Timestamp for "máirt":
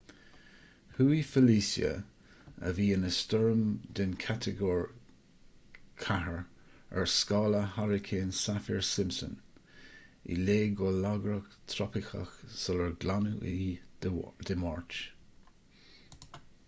14.65-14.97